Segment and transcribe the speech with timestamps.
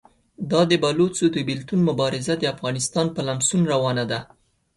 [0.51, 4.19] دا د بلوڅو د بېلتون مبارزه د افغانستان په لمسون روانه ده.